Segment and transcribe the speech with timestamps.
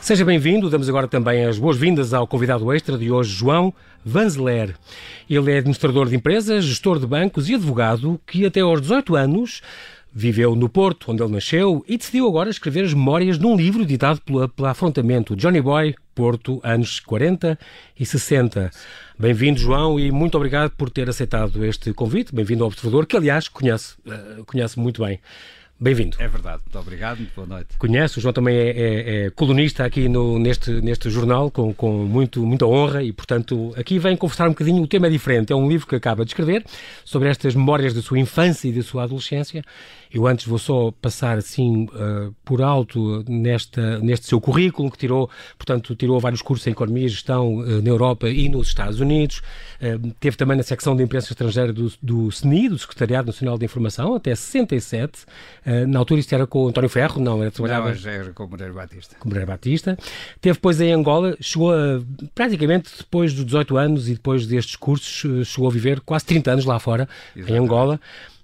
[0.00, 3.72] Seja bem-vindo, damos agora também as boas-vindas ao convidado extra de hoje, João
[4.04, 4.74] Vanzeler.
[5.28, 9.62] Ele é administrador de empresas, gestor de bancos e advogado que até aos 18 anos
[10.12, 14.20] viveu no Porto, onde ele nasceu, e decidiu agora escrever as memórias num livro editado
[14.22, 17.58] pela, pela Afrontamento, Johnny Boy, Porto, anos 40
[17.98, 18.70] e 60.
[19.18, 22.34] Bem-vindo, João, e muito obrigado por ter aceitado este convite.
[22.34, 25.20] Bem-vindo ao Observador, que aliás conhece, uh, conhece muito bem.
[25.82, 26.18] Bem-vindo.
[26.20, 27.78] É verdade, muito obrigado, muito boa noite.
[27.78, 32.04] Conhece, o João também é, é, é colunista aqui no, neste, neste jornal, com, com
[32.04, 35.56] muito, muita honra, e portanto aqui vem conversar um bocadinho, o tema é diferente, é
[35.56, 36.66] um livro que acaba de escrever
[37.02, 39.64] sobre estas memórias da sua infância e da sua adolescência,
[40.12, 45.30] eu antes vou só passar assim uh, por alto nesta, neste seu currículo, que tirou,
[45.56, 49.40] portanto, tirou vários cursos em Economia e Gestão uh, na Europa e nos Estados Unidos.
[49.80, 53.64] Uh, teve também na secção de imprensa estrangeira do, do SNI, do Secretariado Nacional de
[53.64, 55.26] Informação, até 67.
[55.86, 57.94] Na altura isto era com o António Ferro, não, era trabalhava...
[57.94, 59.16] Não, era com o Moreira Batista.
[59.18, 59.98] Com Moreira Batista.
[60.40, 62.00] Teve depois em Angola, chegou a,
[62.34, 66.64] praticamente depois dos 18 anos e depois destes cursos, chegou a viver quase 30 anos
[66.64, 67.52] lá fora, Exatamente.
[67.52, 68.00] em Angola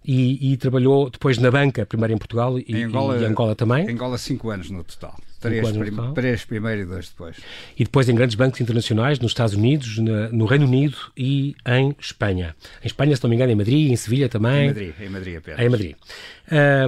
[0.07, 3.87] e, e, trabalhou depois na banca, primeiro em Portugal e em Angola, e Angola também.
[3.87, 5.17] Em Angola, cinco anos no total.
[5.41, 6.13] Três, prim total.
[6.15, 7.37] três primeiro e dois depois.
[7.79, 11.95] E depois em grandes bancos internacionais, nos Estados Unidos, na, no Reino Unido e em
[12.01, 12.55] Espanha.
[12.83, 14.65] Em Espanha, se não me engano, em Madrid, em Sevilha também.
[14.65, 15.61] Em Madrid, em Madrid apenas.
[15.61, 15.97] Em Madrid.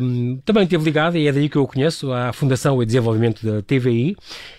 [0.03, 3.45] Um, também esteve ligado, e é daí que eu o conheço, à Fundação e Desenvolvimento
[3.45, 4.17] da TVI,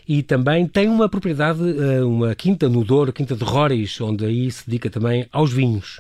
[0.08, 1.62] e também tem uma propriedade,
[2.04, 6.00] uma quinta no Douro, quinta de Rores, onde aí se dedica também aos vinhos.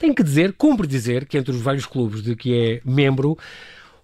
[0.00, 3.36] Tem que dizer, cumpre dizer, que entre os vários clubes de que é membro,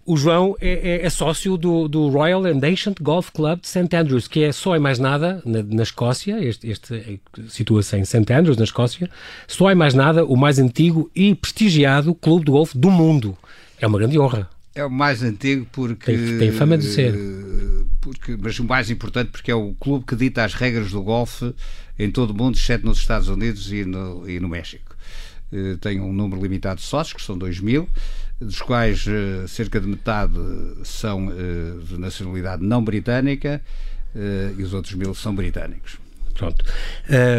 [0.05, 3.97] o João é, é, é sócio do, do, Royal and Ancient Golf Club de St.
[3.97, 7.19] Andrews, que é só e mais nada na, na Escócia, este, este
[7.49, 8.31] situa-se em St.
[8.31, 9.09] Andrews, na Escócia,
[9.49, 13.35] só e mais nada o mais antigo e prestigiado clube de golfe do mundo.
[13.81, 14.51] É uma grande honra.
[14.75, 16.13] É o mais antigo porque.
[16.13, 17.15] Tem, tem fama de ser.
[18.03, 21.55] Porque, mas o mais importante porque é o clube que dita as regras do golfe
[21.99, 24.96] em todo o mundo, exceto nos Estados Unidos e no, e no México.
[25.53, 27.89] Eh, tem um número limitado de sócios, que são 2 mil,
[28.41, 30.35] dos quais eh, cerca de metade
[30.85, 33.63] são eh, de nacionalidade não britânica
[34.59, 35.99] e os outros mil são britânicos.
[36.37, 36.65] Pronto.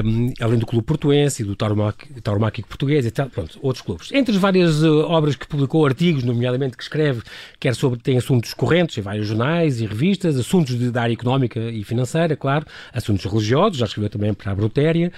[0.03, 4.11] Um, além do Clube Portuense e do Tauromáquico Português e tal, pronto, outros clubes.
[4.11, 7.21] Entre as várias uh, obras que publicou, artigos, nomeadamente que escreve,
[7.59, 11.59] quer sobre, tem assuntos correntes em vários jornais e revistas, assuntos de, da área económica
[11.59, 15.11] e financeira, claro, assuntos religiosos, já escreveu também para a Brutéria,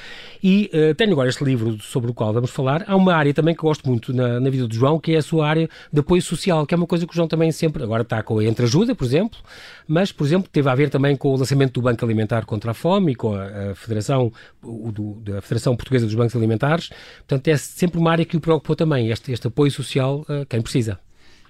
[0.44, 2.84] e uh, tenho agora este livro sobre o qual vamos falar.
[2.85, 5.22] Há uma área também que gosto muito na, na vida do João, que é a
[5.22, 8.01] sua área de apoio social, que é uma coisa que o João também sempre, agora
[8.01, 9.40] está com a Entreajuda, por exemplo,
[9.88, 12.73] mas, por exemplo, teve a ver também com o lançamento do Banco Alimentar contra a
[12.73, 14.31] Fome e com a, a Federação,
[14.62, 16.90] o, do, da Federação Portuguesa dos Bancos Alimentares.
[17.19, 20.62] Portanto, é sempre uma área que o preocupou também, este, este apoio social a quem
[20.62, 21.00] precisa.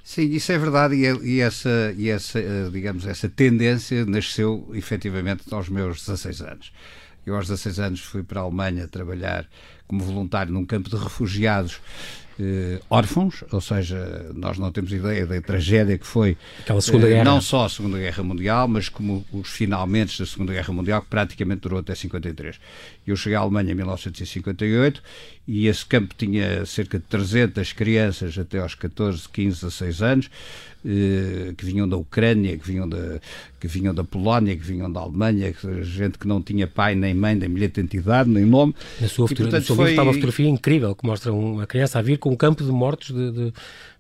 [0.04, 5.44] Sim, isso é verdade e, e, essa, e essa, eh, digamos, essa tendência nasceu efetivamente
[5.54, 6.74] aos meus 16 anos.
[7.26, 9.48] Eu aos 16 anos fui para a Alemanha trabalhar
[9.88, 11.80] como voluntário num campo de refugiados
[12.40, 17.10] eh, órfãos, ou seja, nós não temos ideia da tragédia que foi Aquela segunda eh,
[17.10, 17.24] guerra.
[17.26, 21.08] não só a Segunda Guerra Mundial, mas como os finalmente da Segunda Guerra Mundial, que
[21.10, 22.58] praticamente durou até 53.
[23.12, 25.02] Eu cheguei à Alemanha em 1958
[25.48, 30.30] e esse campo tinha cerca de 300 crianças até aos 14, 15, 16 anos.
[30.86, 33.20] Eh, que vinham da Ucrânia, que vinham da,
[33.60, 37.36] que vinham da Polónia, que vinham da Alemanha, gente que não tinha pai, nem mãe,
[37.36, 38.74] nem bilhete de identidade, nem nome.
[39.02, 39.90] Na sua, fotografia, foi...
[39.90, 43.14] estava uma fotografia incrível que mostra uma criança a vir com um campo de mortos
[43.14, 43.54] de, de...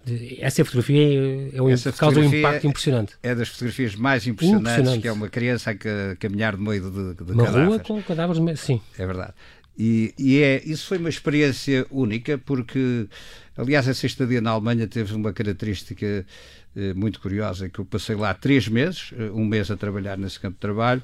[0.05, 3.13] De, essa fotografia é um, essa causa um impacto impressionante.
[3.21, 5.01] É das fotografias mais impressionantes, impressionante.
[5.01, 7.67] que é uma criança a caminhar no meio de, de uma cadáveres.
[7.67, 8.81] rua com cadáveres, sim.
[8.97, 9.33] É verdade.
[9.77, 13.07] E, e, é, isso foi uma experiência única, porque,
[13.55, 16.25] aliás, essa estadia na Alemanha teve uma característica
[16.75, 20.40] eh, muito curiosa, que eu passei lá três meses, eh, um mês a trabalhar nesse
[20.40, 21.02] campo de trabalho,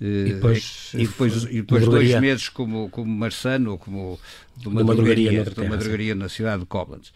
[0.00, 4.18] eh, e depois, e depois, e depois dois meses como, como marçano ou como
[4.56, 7.12] de uma, de uma drogaria na cidade de Koblenz.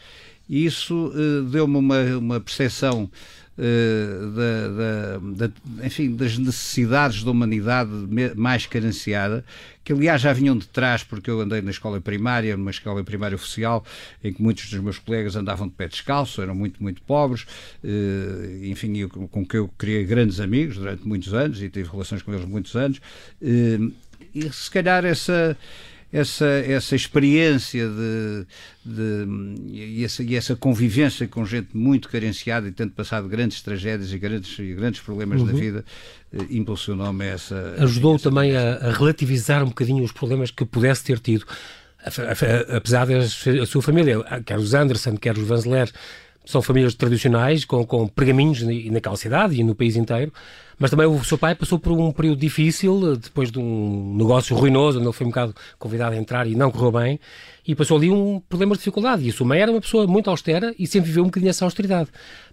[0.48, 3.04] E isso uh, deu-me uma, uma percepção
[3.58, 7.90] uh, da, da, da, enfim, das necessidades da humanidade
[8.34, 9.44] mais carenciada,
[9.84, 13.34] que aliás já vinham de trás, porque eu andei na escola primária, numa escola primária
[13.34, 13.84] oficial,
[14.24, 17.42] em que muitos dos meus colegas andavam de pé descalço, eram muito, muito pobres,
[17.84, 22.22] uh, enfim, eu, com que eu criei grandes amigos durante muitos anos e tive relações
[22.22, 23.00] com eles muitos anos,
[24.34, 25.56] e se calhar essa
[26.12, 28.46] essa, essa experiência de,
[28.84, 34.12] de, e, essa, e essa convivência com gente muito carenciada e tendo passado grandes tragédias
[34.12, 35.46] e grandes, e grandes problemas uhum.
[35.46, 35.84] da vida,
[36.32, 37.74] eh, impulsionou-me essa.
[37.78, 41.44] Ajudou essa também a, a, relativizar um bocadinho os problemas que pudesse ter tido.
[42.74, 45.90] Apesar da sua família, quer os Anderson, quer os Vanzeler,
[46.48, 50.32] são famílias tradicionais, com, com pergaminhos naquela cidade e no país inteiro,
[50.78, 54.96] mas também o seu pai passou por um período difícil, depois de um negócio ruinoso,
[54.96, 57.20] onde ele foi um bocado convidado a entrar e não correu bem,
[57.66, 59.26] e passou ali um problema de dificuldade.
[59.26, 61.66] E a sua mãe era uma pessoa muito austera e sempre viveu um bocadinho essa
[61.66, 62.08] austeridade.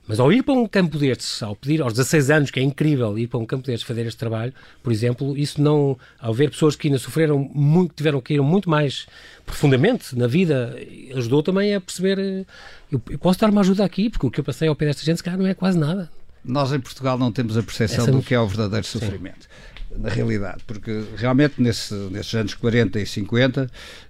[0.08, 3.18] Mas ao ir para um campo destes, ao pedir aos 16 anos, que é incrível
[3.18, 4.54] ir para um campo destes fazer este trabalho,
[4.84, 5.98] por exemplo, isso não.
[6.20, 9.08] Ao ver pessoas que ainda sofreram muito, tiveram que ir muito mais
[9.46, 10.78] profundamente na vida,
[11.16, 12.20] ajudou também a perceber.
[12.20, 12.46] Eh,
[12.92, 15.04] eu, eu posso dar uma ajuda aqui, porque o que eu passei ao pé desta
[15.04, 16.10] gente, se calhar, não é quase nada.
[16.44, 18.12] Nós em Portugal não temos a percepção Essa...
[18.12, 19.42] do que é o verdadeiro sofrimento.
[19.42, 23.70] Sim na realidade, porque realmente nesse, nesses anos 40 e 50,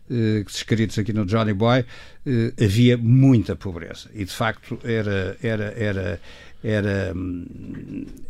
[0.10, 1.86] eh, descritos aqui no Johnny Boy,
[2.26, 4.10] eh, havia muita pobreza.
[4.14, 6.22] E de facto era, era, era,
[6.64, 7.14] era,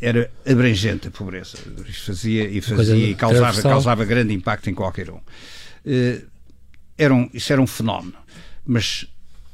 [0.01, 1.57] era abrangente a pobreza.
[2.05, 5.19] Fazia, e, fazia, e causava, causava grande impacto em qualquer um.
[5.85, 6.21] Eh,
[6.97, 8.17] era um isso era um fenómeno,
[8.65, 9.07] mas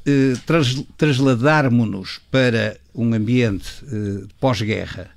[0.05, 5.09] eh, tras, trasladarmos-nos para um ambiente eh, pós-guerra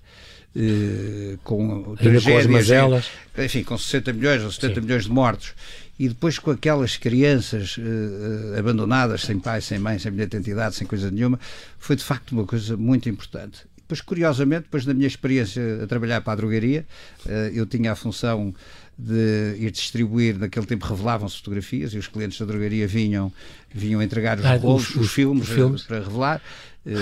[0.57, 4.81] eh, com tragédias, com enfim, com 60 milhões ou 70 Sim.
[4.83, 5.53] milhões de mortos,
[5.99, 10.77] e depois com aquelas crianças uh, abandonadas, sem pai, sem mãe, sem bilhete de identidade,
[10.77, 11.41] sem coisa nenhuma,
[11.79, 13.63] foi de facto uma coisa muito importante.
[13.77, 16.87] Depois, curiosamente, depois da minha experiência a trabalhar para a drogaria,
[17.27, 18.55] uh, eu tinha a função
[18.97, 23.33] de ir distribuir, naquele tempo revelavam-se fotografias e os clientes da drogaria vinham,
[23.73, 26.41] vinham entregar os, ah, rolos, os, os, os filmes, filmes, para revelar.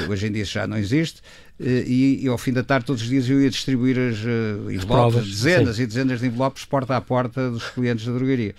[0.09, 1.21] Hoje em dia isso já não existe.
[1.63, 4.71] Eh, e, e, ao fim da tarde, todos os dias, eu ia distribuir as uh,
[4.71, 5.83] envelopes, provas, dezenas sim.
[5.83, 8.55] e dezenas de envelopes porta a porta dos clientes da drogaria.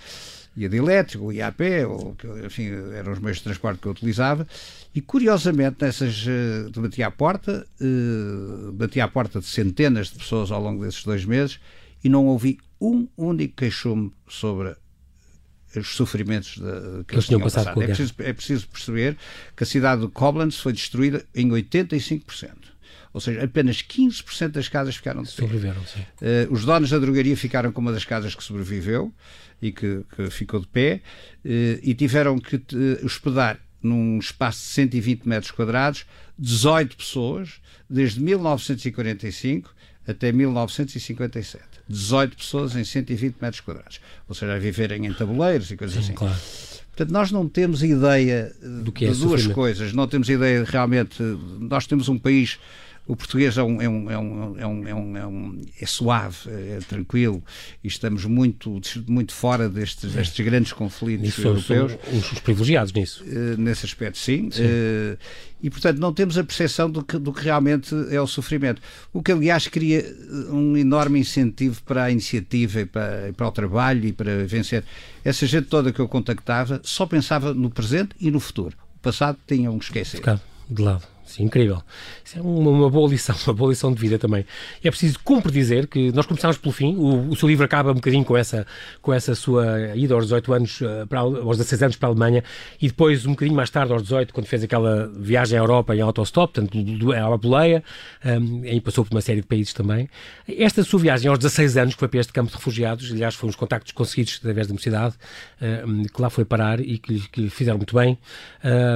[0.56, 3.92] Ia de elétrico, ia a pé, ou, enfim, eram os meios de transporte que eu
[3.92, 4.46] utilizava.
[4.94, 10.50] E curiosamente, nessas, uh, batia à porta, uh, batia à porta de centenas de pessoas
[10.50, 11.58] ao longo desses dois meses
[12.02, 14.74] e não ouvi um único queixume sobre
[15.76, 17.64] os sofrimentos de, que eles tinham passado.
[17.64, 17.82] passado.
[17.82, 19.16] É, preciso, é preciso perceber
[19.56, 22.73] que a cidade de Koblenz foi destruída em 85%.
[23.12, 25.34] Ou seja, apenas 15% das casas ficaram de pé.
[25.34, 26.00] Sobreviveram, sim.
[26.00, 29.12] Uh, os donos da drogaria ficaram com uma das casas que sobreviveu
[29.62, 31.00] e que, que ficou de pé
[31.44, 31.48] uh,
[31.82, 36.06] e tiveram que uh, hospedar num espaço de 120 metros quadrados
[36.38, 39.74] 18 pessoas desde 1945
[40.06, 41.64] até 1957.
[41.88, 44.00] 18 pessoas em 120 metros quadrados.
[44.28, 46.14] Ou seja, a viverem em tabuleiros e coisas Sim, assim.
[46.14, 46.36] Claro.
[46.96, 49.92] Portanto, nós não temos ideia Do que é de duas coisas.
[49.92, 51.20] Não temos ideia realmente.
[51.58, 52.58] Nós temos um país
[53.06, 55.86] o português é, um, é, um, é, um, é, um, é, um, é, um, é
[55.86, 57.42] suave, é tranquilo
[57.82, 61.92] e estamos muito, muito fora destes, destes grandes conflitos Isso europeus.
[61.92, 63.22] São os privilegiados nisso.
[63.24, 64.50] Uh, nesse aspecto, sim.
[64.50, 64.62] sim.
[64.62, 65.18] Uh,
[65.62, 68.82] e, portanto, não temos a percepção do que, do que realmente é o sofrimento.
[69.12, 70.04] O que, aliás, cria
[70.50, 74.84] um enorme incentivo para a iniciativa e para, e para o trabalho e para vencer.
[75.24, 78.76] Essa gente toda que eu contactava só pensava no presente e no futuro.
[78.96, 80.18] O passado tinham que esquecer.
[80.18, 81.13] Ficar de lado.
[81.24, 81.82] Sim, incrível.
[82.24, 84.44] Isso é uma, uma, boa lição, uma boa lição de vida também.
[84.82, 87.94] É preciso cumpre dizer que nós começámos pelo fim, o, o seu livro acaba um
[87.94, 88.66] bocadinho com essa,
[89.00, 92.44] com essa sua ida aos 18 anos, eh, para, aos 16 anos para a Alemanha,
[92.80, 96.00] e depois, um bocadinho mais tarde, aos 18, quando fez aquela viagem à Europa em
[96.00, 96.76] autostop, portanto,
[97.12, 97.82] à boleia,
[98.24, 100.08] um, aí passou por uma série de países também.
[100.46, 103.50] Esta sua viagem aos 16 anos, que foi para este campo de refugiados, aliás, foram
[103.50, 105.14] os contactos conseguidos através da mocidade,
[105.86, 108.18] um, que lá foi parar e que, que lhe fizeram muito bem.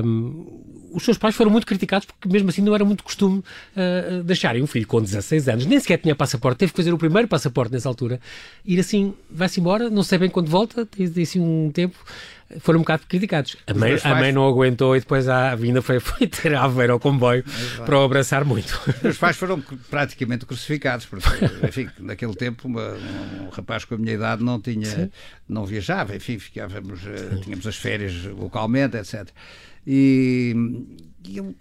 [0.04, 4.22] Um, os seus pais foram muito criticados porque mesmo assim não era muito costume uh,
[4.24, 7.28] deixarem um filho com 16 anos, nem sequer tinha passaporte, teve que fazer o primeiro
[7.28, 8.20] passaporte nessa altura,
[8.64, 11.96] ir assim, vai-se embora, não sei bem quando volta, tem assim um tempo,
[12.60, 13.56] foram um bocado criticados.
[13.66, 14.06] A mãe, pais...
[14.06, 17.44] a mãe, não aguentou e depois a vinda foi, foi ter a ver ao comboio
[17.84, 18.80] para o abraçar muito.
[19.04, 21.28] Os pais foram praticamente crucificados, porque,
[21.66, 22.94] enfim, naquele tempo uma,
[23.42, 25.10] um rapaz com a minha idade não tinha,
[25.48, 29.28] não viajava, enfim, ficávamos, eh, tínhamos as férias localmente, etc.
[29.86, 30.54] E,
[31.26, 31.54] e eu,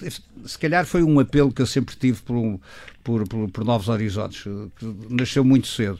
[0.45, 2.59] se calhar foi um apelo que eu sempre tive por, um,
[3.03, 4.43] por, por, por novos horizontes,
[4.77, 5.99] que nasceu muito cedo.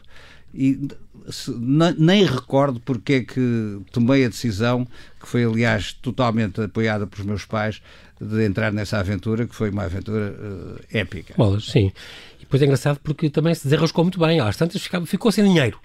[0.54, 0.88] E
[1.30, 1.52] se,
[1.98, 4.88] nem recordo porque é que tomei a decisão,
[5.20, 7.82] que foi aliás totalmente apoiada pelos meus pais,
[8.20, 11.36] de entrar nessa aventura, que foi uma aventura uh, épica.
[11.38, 11.92] Bolas, sim.
[12.38, 14.40] E depois é engraçado porque também se desenrascou muito bem.
[14.40, 15.80] Às tantas ficou sem dinheiro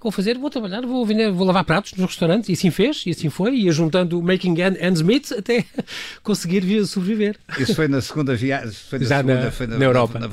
[0.00, 0.38] que vou fazer?
[0.38, 3.54] Vou trabalhar, vou, vender, vou lavar pratos nos restaurantes, e assim fez, e assim foi,
[3.54, 5.64] ia juntando making ends meet até
[6.24, 7.36] conseguir sobreviver.
[7.58, 10.18] Isso foi na segunda viagem, foi na Já segunda, na, foi na, na Europa.
[10.18, 10.26] Na,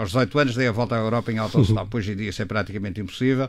[0.00, 2.44] aos 18 anos dei a volta à Europa em autostop, hoje em dia isso é
[2.44, 3.48] praticamente impossível,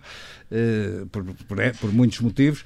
[0.51, 2.65] uh, por, por, por muitos motivos.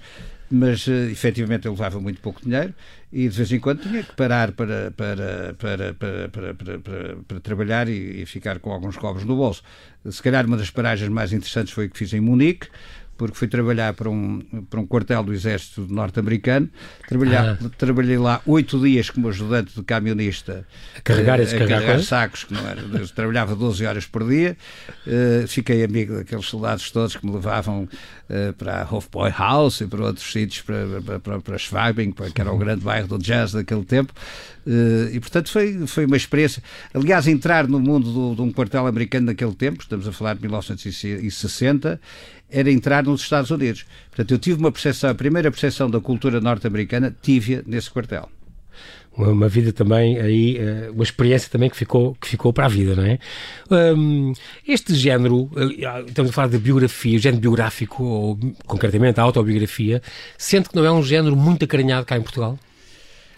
[0.52, 2.74] Mas uh, efetivamente ele levava muito pouco dinheiro
[3.12, 7.16] e de vez em quando tinha que parar para, para, para, para, para, para, para,
[7.28, 9.64] para trabalhar e, e, ficar com alguns cobres no bolso.
[10.10, 12.68] Se calhar uma das paragens mais interessantes foi o que fiz em Munique,
[13.20, 16.70] porque fui trabalhar para um, para um quartel do exército norte-americano.
[17.38, 17.58] Ah.
[17.78, 20.66] Trabalhei lá oito dias como ajudante de camionista.
[20.98, 22.82] A carregar e descarregar a carregar sacos, que não era,
[23.14, 24.56] trabalhava 12 horas por dia.
[25.06, 27.84] Uh, fiquei amigo daqueles soldados todos que me levavam
[28.30, 32.40] uh, para a Hofboy House e para outros sítios, para, para, para, para Schwabing, que
[32.40, 34.14] era o grande bairro do jazz daquele tempo.
[34.66, 36.64] Uh, e, portanto, foi, foi uma experiência.
[36.94, 40.42] Aliás, entrar no mundo do, de um quartel americano naquele tempo, estamos a falar de
[40.42, 42.00] 1960,
[42.52, 43.86] era entrar nos Estados Unidos.
[44.10, 48.30] Portanto, eu tive uma percepção, a primeira percepção da cultura norte-americana, tive nesse quartel.
[49.16, 52.70] Uma, uma, vida também aí, eh, uma experiência também que ficou, que ficou para a
[52.70, 53.20] vida, não é?
[53.70, 54.34] Um,
[54.66, 60.02] este género, eh, estamos a falar de biografia, género biográfico, ou concretamente a autobiografia,
[60.38, 62.58] sente que não é um género muito acarinhado cá em Portugal?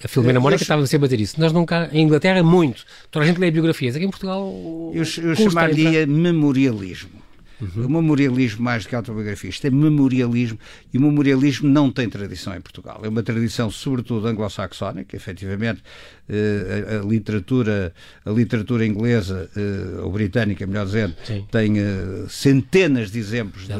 [0.03, 1.39] A Filomena eh, Mónica estava sempre a dizer isso.
[1.39, 2.83] Nós nunca, em Inglaterra, muito.
[3.09, 3.95] Toda a gente lê biografias.
[3.95, 4.51] Aqui em Portugal.
[4.93, 7.30] Eu, eu chamaria memorialismo.
[7.61, 7.85] Uhum.
[7.85, 10.59] O memorialismo, mais do que autobiografia, isto é memorialismo,
[10.91, 13.01] e o memorialismo não tem tradição em Portugal.
[13.03, 15.83] É uma tradição, sobretudo, anglo-saxónica, efetivamente,
[16.27, 17.93] eh, a, a, literatura,
[18.25, 21.45] a literatura inglesa, eh, ou britânica, melhor dizendo, Sim.
[21.51, 23.73] tem eh, centenas de exemplos de,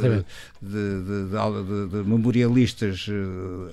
[0.61, 3.07] de, de, de, memorialistas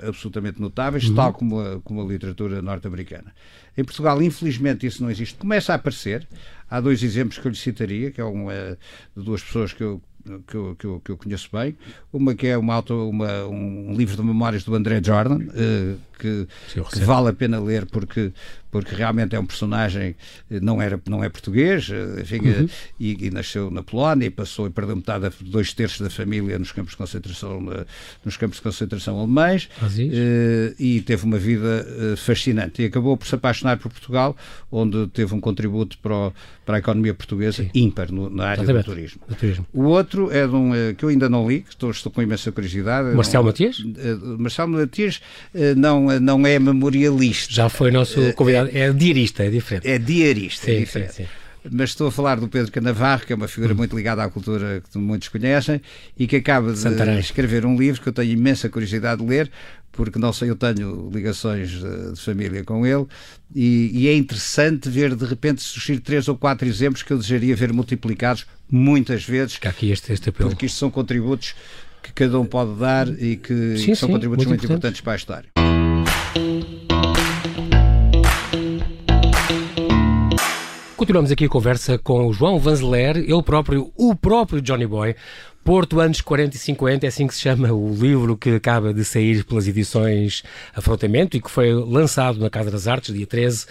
[0.06, 1.14] absolutamente notáveis, uhum.
[1.14, 3.34] tal como a, como a literatura norte-americana.
[3.76, 5.36] Em Portugal, infelizmente, isso não existe.
[5.36, 6.26] Começa a aparecer.
[6.70, 8.76] Há dois exemplos que eu lhe citaria, que é um, é,
[9.16, 10.02] de duas pessoas que eu
[10.46, 11.76] que eu, que eu, que eu conheço bem.
[12.12, 16.46] Uma que é uma auto, uma, um livro de memórias do André Jordan, uh, que,
[16.72, 18.32] que, vale a pena ler porque,
[18.70, 20.14] porque realmente é um personagem,
[20.50, 22.68] eh, não, era, não é português, eh, enfim, uhum.
[22.98, 26.72] e, e, nasceu na Polónia e passou e perdeu metade, dois terços da família nos
[26.72, 27.62] campos de concentração,
[28.24, 29.68] nos campos de concentração alemães
[30.78, 32.82] e teve uma vida fascinante.
[32.82, 34.36] E acabou por se apaixonar por Portugal,
[34.70, 36.32] onde teve um contributo para, o,
[36.64, 37.70] para a economia portuguesa Sim.
[37.74, 39.20] ímpar no, na área do turismo.
[39.28, 39.66] do turismo.
[39.72, 42.50] O outro é de um que eu ainda não li, que estou, estou com imensa
[42.52, 43.14] curiosidade.
[43.14, 43.82] Marcelo Matias?
[44.38, 45.20] Marcelo Matias
[45.76, 47.52] não não, é memorialista.
[47.52, 49.88] Já foi nosso eh, convidado, é diarista, é diferente.
[49.88, 51.12] É diarista, sim, é diferente.
[51.12, 51.28] Sim, sim.
[51.70, 53.76] Mas estou a falar do Pedro Canavarro, que é uma figura hum.
[53.76, 55.80] muito ligada à cultura que muitos conhecem
[56.18, 57.18] e que acaba de Santarém.
[57.18, 59.50] escrever um livro que eu tenho imensa curiosidade de ler,
[59.92, 63.06] porque não sei, eu tenho ligações de, família com ele,
[63.54, 67.56] e, e, é interessante ver de repente surgir três ou quatro exemplos que eu desejaria
[67.56, 69.56] ver multiplicados muitas vezes.
[69.56, 70.50] Que aqui este, este apelo.
[70.50, 71.54] Porque isto são contributos
[72.02, 75.00] que cada um pode dar e que, sim, que são sim, contributos muito, muito importantes
[75.00, 75.48] para a história.
[81.08, 85.16] Continuamos aqui a conversa com o João Vanzeler, ele próprio, o próprio Johnny Boy,
[85.64, 89.02] Porto, anos 40 e 50, é assim que se chama o livro que acaba de
[89.06, 90.42] sair pelas edições
[90.74, 93.66] Afrontamento e que foi lançado na Casa das Artes, dia 13,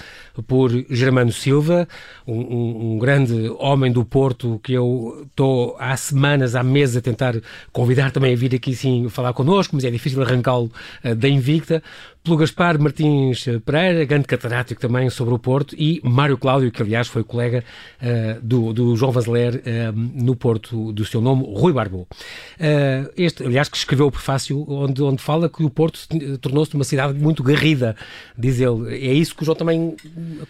[0.45, 1.87] por Germano Silva,
[2.25, 7.35] um, um, grande homem do Porto que eu estou há semanas, há meses a tentar
[7.71, 10.71] convidar também a vir aqui sim falar connosco, mas é difícil arrancá-lo
[11.03, 11.81] uh, da Invicta
[12.27, 17.07] pelo Gaspar Martins Pereira, grande catedrático também sobre o Porto, e Mário Cláudio, que aliás
[17.07, 17.63] foi colega
[18.01, 22.01] uh, do, do, João Vazeler uh, no Porto do seu nome, Rui Barbou.
[22.01, 26.05] Uh, este, aliás, que escreveu o prefácio onde, onde fala que o Porto
[26.41, 27.95] tornou-se uma cidade muito garrida,
[28.37, 28.93] diz ele.
[28.93, 29.95] É isso que o João também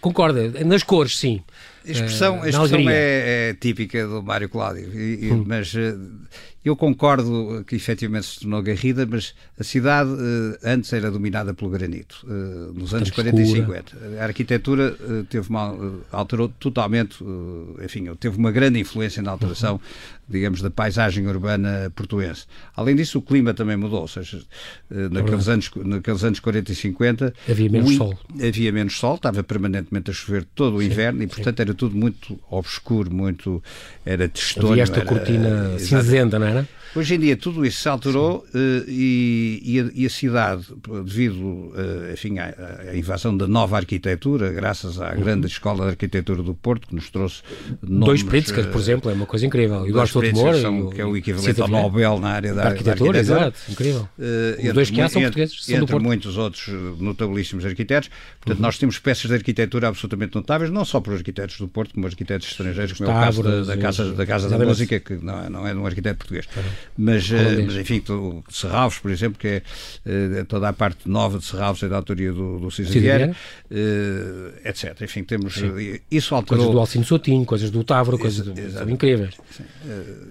[0.00, 0.64] concorda.
[0.64, 1.42] Nas cores, sim.
[1.86, 5.44] A expressão, a expressão é, é, típica do Mário Cláudio, e, hum.
[5.46, 5.72] mas
[6.62, 11.70] eu concordo que efetivamente se tornou garrida, mas a cidade uh, antes era dominada pelo
[11.70, 12.26] granito,
[12.74, 13.96] nos anos 40 e 50.
[14.20, 14.94] A arquitetura
[15.30, 15.74] teve uma,
[16.12, 17.24] alterou totalmente,
[17.82, 22.44] enfim, teve uma grande influência na alteração uhum digamos, da paisagem urbana portuense.
[22.76, 24.40] Além disso, o clima também mudou, ou seja,
[24.90, 28.18] eh, naqueles, anos, naqueles anos 40 e 50 havia menos o, sol.
[28.46, 31.62] Havia menos sol, estava permanentemente a chover todo o sim, inverno e, portanto, sim.
[31.62, 33.62] era tudo muito obscuro, muito.
[34.04, 34.72] era testonho.
[34.72, 36.68] Havia esta era, cortina cinzenta, não era?
[36.94, 40.66] Hoje em dia tudo isso se alterou uh, e, e, a, e, a, cidade,
[41.04, 42.54] devido uh, enfim, à,
[42.90, 45.20] à, invasão da nova arquitetura, graças à uhum.
[45.20, 47.42] grande escola de arquitetura do Porto, que nos trouxe
[47.82, 49.86] nomes, Dois Pritzker, por exemplo, é uma coisa incrível.
[49.86, 53.12] Eduardo Souto Moura, são, que é o equivalente ao Nobel na área da, da arquitetura.
[53.12, 53.48] Da arquitetura.
[53.48, 54.08] Exato, incrível.
[54.18, 56.68] Uh, Os dois que há são portugueses, são entre muitos outros
[56.98, 58.10] notabilíssimos arquitetos.
[58.40, 58.62] Portanto, uhum.
[58.62, 62.48] nós temos peças de arquitetura absolutamente notáveis, não só por arquitetos do Porto, como arquitetos
[62.48, 65.48] estrangeiros, como é o caso da, da Casa, da, casa da Música, que não é,
[65.48, 66.46] não é de um arquiteto português.
[66.96, 68.02] Mas, mas enfim,
[68.50, 69.62] Serralves, por exemplo, que
[70.04, 73.34] é toda a parte nova de Serralves é da autoria do, do Cisa Vieira,
[74.64, 75.00] etc.
[75.02, 75.54] Enfim, temos.
[75.54, 76.00] Sim.
[76.10, 76.58] Isso alterou.
[76.58, 79.34] Coisas do Alcino Sotinho, coisas do Távora, coisas do, incríveis.
[79.50, 79.64] Sim.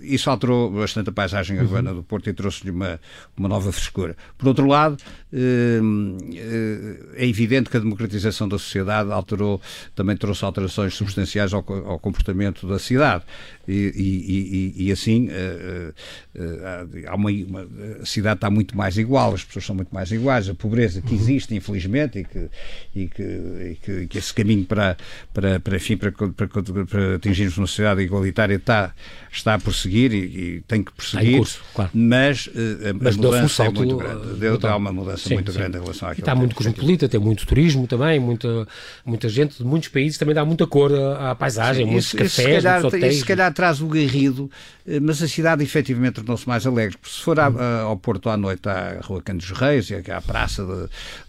[0.01, 1.97] Isso alterou bastante a paisagem urbana uhum.
[1.97, 2.99] do Porto e trouxe-lhe uma,
[3.35, 4.15] uma nova frescura.
[4.37, 4.97] Por outro lado,
[5.31, 9.61] é evidente que a democratização da sociedade alterou,
[9.95, 13.23] também trouxe alterações substanciais ao, ao comportamento da cidade.
[13.67, 15.93] E, e, e, e assim uh,
[16.35, 17.67] uh, há uma, uma,
[18.01, 21.13] a cidade está muito mais igual, as pessoas são muito mais iguais, a pobreza que
[21.13, 22.49] existe, infelizmente, e que,
[22.95, 24.95] e que, e que, que esse caminho para,
[25.33, 28.93] para, para, enfim, para, para, para atingirmos uma sociedade igualitária está,
[29.31, 31.91] está a prosseguir e, tem que prosseguir, curso, claro.
[31.93, 34.33] mas, a, mas a mudança um é muito grande.
[34.39, 35.57] Deu, dá uma mudança sim, muito sim.
[35.57, 38.67] grande em relação àquilo Está muito cosmopolita, tem muito turismo também, muita,
[39.05, 42.17] muita gente de muitos países, também dá muita cor à, à paisagem, sim, muitos isso,
[42.17, 43.19] cafés, isso, calhar, muitos hotéis.
[43.19, 44.51] se calhar traz o Garrido,
[44.87, 46.95] eh, mas a cidade efetivamente tornou-se mais alegre.
[46.95, 47.47] Porque se for à,
[47.81, 50.63] ao Porto à noite, à Rua Cantos Reis, à Praça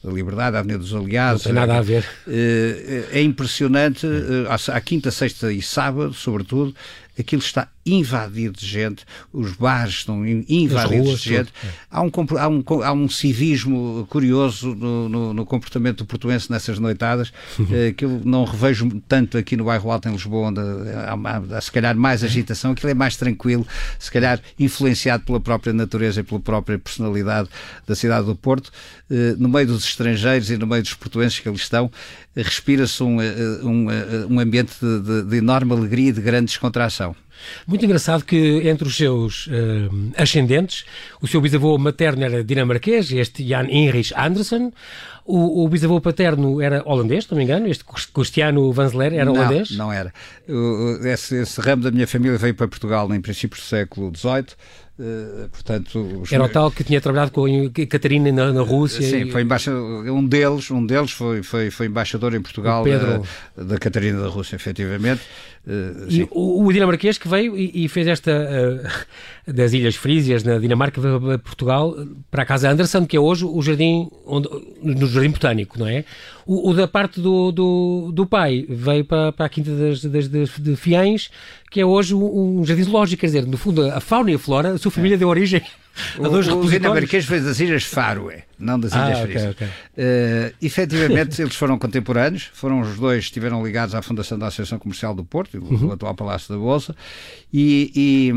[0.05, 1.47] da Liberdade, à Avenida dos Aliados.
[1.47, 2.05] Não tem nada a ver.
[2.27, 6.75] Eh, é impressionante, eh, à quinta, sexta e sábado, sobretudo,
[7.19, 11.53] aquilo está invadido de gente, os bares estão invadidos ruas, de gente.
[11.65, 11.69] É.
[11.91, 16.79] Há, um, há, um, há um civismo curioso no, no, no comportamento do portuense nessas
[16.79, 17.67] noitadas, uhum.
[17.71, 21.61] eh, que eu não revejo tanto aqui no bairro Alto em Lisboa, onde há, há,
[21.61, 23.67] se calhar mais agitação, aquilo é mais tranquilo,
[23.99, 27.49] se calhar influenciado pela própria natureza e pela própria personalidade
[27.87, 28.71] da cidade do Porto.
[29.11, 31.91] Eh, no meio dos estrangeiros e no meio dos portuenses que ali estão,
[32.37, 33.87] respira-se um, eh, um,
[34.35, 37.17] um ambiente de, de, de enorme alegria e de grande descontração.
[37.67, 39.51] Muito engraçado que entre os seus uh,
[40.17, 40.85] ascendentes,
[41.21, 44.73] o seu bisavô materno era dinamarquês, este Jan Heinrich Andersen,
[45.25, 49.73] o, o, bisavô paterno era holandês, se não me engano, este Cristiano Vanzeler era holandês?
[49.73, 50.13] Não, não era.
[51.05, 54.57] Esse, esse ramo da minha família veio para Portugal em princípios do século XVIII,
[54.99, 56.33] Uh, portanto, os...
[56.33, 59.01] Era o tal que tinha trabalhado com a Catarina na, na Rússia.
[59.01, 59.31] Sim, e...
[59.31, 64.21] foi embaixador, um deles, um deles foi, foi, foi embaixador em Portugal da, da Catarina
[64.21, 65.21] da Rússia, efetivamente.
[65.67, 68.89] Uh, o, o, dinamarquês que veio e, e fez esta uh,
[69.53, 71.95] das Ilhas Frísias na Dinamarca para Portugal
[72.31, 74.49] para a Casa Anderson, que é hoje o jardim onde,
[74.83, 76.05] no Jardim Botânico, não é?
[76.47, 80.29] O, o da parte do, do, do, pai veio para, para a Quinta das, das,
[80.29, 81.31] das de Fiães,
[81.71, 84.39] que é hoje um, um jardim zoológico, quer dizer, no fundo a fauna e a
[84.39, 85.19] flora, a sua família é.
[85.19, 85.63] deu origem
[86.19, 89.43] a dois o, dinamarquês fez das Ilhas Faroe, não das Ilhas ah, Frias.
[89.43, 89.67] Okay, okay.
[89.69, 95.15] Uh, efetivamente, eles foram contemporâneos, foram os dois, estiveram ligados à fundação da Associação Comercial
[95.15, 95.93] do Porto, do, uhum.
[95.93, 96.95] atual Palácio da Bolsa,
[97.53, 98.33] e, e,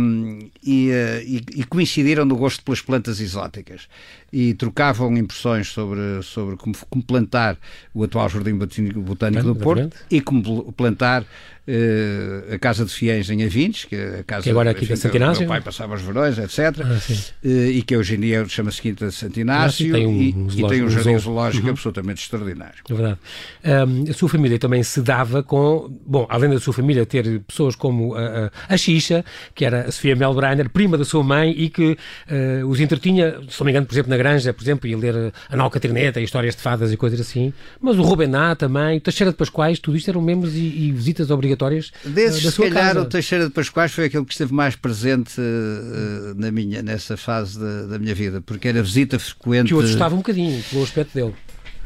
[0.64, 3.88] e, uh, e, coincidiram no gosto pelas plantas exóticas
[4.32, 7.58] e trocavam impressões sobre, sobre como, como plantar
[7.94, 13.30] o atual Jardim Botânico, Botânico do Porto e como plantar uh, a Casa de Fiéis
[13.30, 15.42] em Avintes, que é a casa que agora é aqui enfim, da Santinácio.
[15.42, 16.60] meu pai passava os verões, etc.
[16.84, 17.00] Ah,
[17.44, 20.68] uh, e que hoje em dia chama-se Quinta de Santinácio e, tem um, e, e,
[20.68, 21.72] tem um jardim zoológico uhum.
[21.72, 22.84] absolutamente extraordinário.
[22.90, 23.20] É verdade.
[23.64, 27.76] Um, a sua família também se dava com, bom, além da sua família ter pessoas
[27.76, 31.70] como a, a, a Xixa, que era a Sofia Melbreiner, prima da sua mãe, e
[31.70, 34.98] que uh, os entretinha, se não me engano, por exemplo, na Granja, por exemplo, ia
[34.98, 39.02] ler a Nau Catrineta, histórias de fadas e coisas assim, mas o Rubená também, o
[39.02, 42.72] Teixeira de Pascoais, tudo isto eram membros e, e visitas obrigatórias Desses, da sua se
[42.72, 43.06] calhar, casa.
[43.06, 47.60] o Teixeira de Pascoais foi aquele que esteve mais presente uh, na minha, nessa fase
[47.60, 49.70] da, da minha vida, porque era visita frequente.
[50.02, 51.36] Assustava um bocadinho pelo aspecto dele.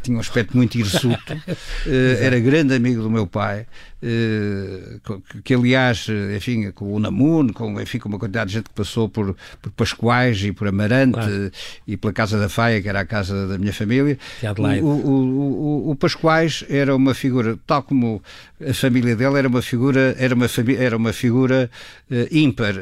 [0.01, 1.89] Tinha um aspecto muito hirsuto, uh,
[2.21, 3.65] era grande amigo do meu pai,
[5.04, 8.76] que, que, aliás, enfim, com o Namun, com, enfim, com uma quantidade de gente que
[8.76, 11.52] passou por, por Pascoais e por Amarante claro.
[11.88, 14.18] e pela Casa da Faia, que era a casa da minha família.
[14.82, 18.22] O, o, o, o, Pascoais era uma figura, tal como
[18.62, 21.70] a família dele, era uma figura, era uma, era uma figura
[22.12, 22.76] uh, ímpar,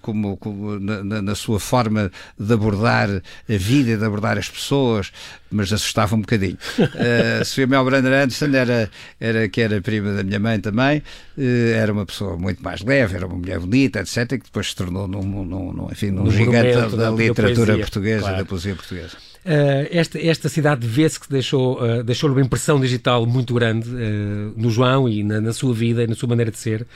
[0.00, 3.22] como, como na, na, sua forma de abordar a
[3.56, 5.12] vida, de abordar as pessoas,
[5.50, 6.58] mas assustava um bocadinho.
[6.78, 11.02] Uh, Sofia Mel Brander Anderson era, era, que era prima da minha mãe também,
[11.36, 14.76] uh, era uma pessoa muito mais leve, era uma mulher bonita, etc., que depois se
[14.76, 18.36] tornou num, num, num enfim, num gigante da, da, literatura portuguesa, claro.
[18.38, 19.16] da poesia portuguesa.
[19.44, 24.52] Uh, esta, esta cidade vê-se que deixou, uh, deixou-lhe uma impressão digital muito grande uh,
[24.56, 26.86] no João e na, na, sua vida e na sua maneira de ser.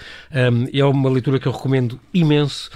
[0.73, 2.71] É uma leitura que eu recomendo imenso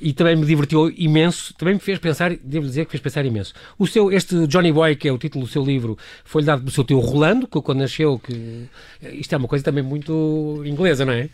[0.00, 1.54] e também me divertiu imenso.
[1.54, 3.52] Também me fez pensar, devo dizer que fez pensar imenso.
[3.78, 6.70] O seu, este Johnny Boy, que é o título do seu livro, foi-lhe dado pelo
[6.70, 8.68] seu tio Rolando, que quando nasceu, que
[9.12, 11.28] isto é uma coisa também muito inglesa, não é?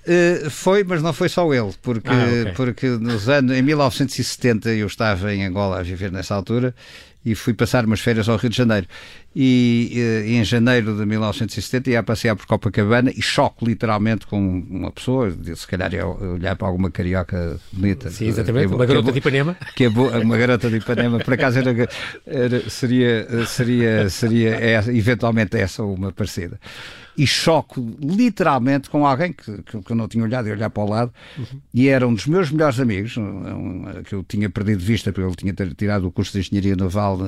[0.50, 2.53] foi, mas não foi só ele, porque, ah, okay.
[2.53, 6.74] porque nos anos, em 1970 eu estava em Angola a viver nessa altura
[7.24, 8.87] e fui passar umas férias ao Rio de Janeiro.
[9.34, 14.38] E, e em janeiro de 1970 ia passear por Copacabana e choco literalmente com
[14.70, 18.10] uma pessoa, se calhar ia olhar para alguma carioca bonita.
[18.10, 19.56] Sim, exatamente, uma garota de Ipanema.
[19.74, 21.88] Que é uma garota de Ipanema, por acaso era,
[22.26, 26.60] era, seria, seria, seria é, eventualmente essa uma parecida
[27.16, 30.83] e choco literalmente com alguém que, que, que eu não tinha olhado e olhar para
[30.83, 31.61] o lado uhum.
[31.72, 35.27] e era um dos meus melhores amigos um, que eu tinha perdido de vista porque
[35.27, 37.18] ele tinha tirado o curso de Engenharia Naval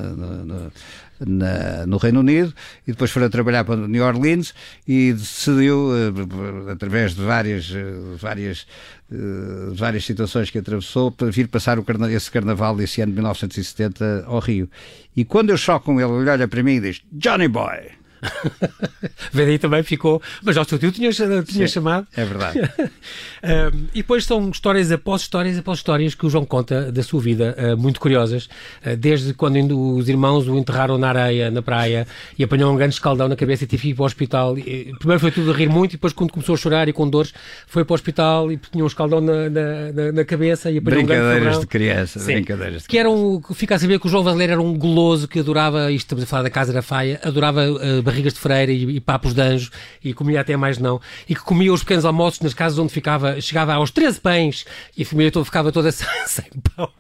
[1.21, 2.53] na, no Reino Unido
[2.87, 4.55] e depois foi a trabalhar para New Orleans
[4.87, 8.67] e decidiu, uh, através de várias, uh, várias,
[9.11, 13.17] uh, várias situações que atravessou, para vir passar o carna esse carnaval desse ano de
[13.17, 14.69] 1970 ao Rio.
[15.17, 17.96] E quando eu choco com ele, ele olha para mim e diz: Johnny Boy!
[19.33, 20.23] Vê também ficou.
[20.43, 21.11] Mas ao seu tio tinha,
[21.45, 22.07] tinha chamado.
[22.17, 22.61] É verdade.
[22.81, 27.21] uh, e depois são histórias após histórias após histórias que o João conta da sua
[27.21, 28.47] vida, uh, muito curiosas.
[28.85, 29.57] Uh, desde quando
[29.97, 32.07] os irmãos o enterraram na areia, na praia,
[32.39, 34.59] e apanhou um grande escaldão na cabeça e teve que ir para o hospital.
[34.59, 37.09] E, primeiro foi tudo a rir muito, e depois, quando começou a chorar e com
[37.09, 37.33] dores,
[37.67, 41.07] foi para o hospital e tinha um escaldão na, na, na, cabeça e apanhou um
[41.07, 42.19] grande Brincadeiras de criança.
[42.19, 42.35] Sim.
[42.35, 45.29] Brincadeiras de que era um, fica a saber que o João Vanderleiro era um goloso
[45.29, 47.63] que adorava, isto estamos a falar da Casa da Faia, adorava
[48.07, 49.71] barrigas de freira e e, papos de anjo
[50.03, 53.41] e comia até mais não, e que comia os pequenos almoços nas casas onde ficava,
[53.41, 54.65] chegava aos 13 pães
[54.97, 56.91] e a família toda ficava toda sem pão.